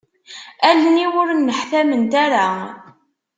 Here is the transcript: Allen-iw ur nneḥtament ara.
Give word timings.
Allen-iw 0.69 1.13
ur 1.21 1.29
nneḥtament 1.33 2.13
ara. 2.25 2.47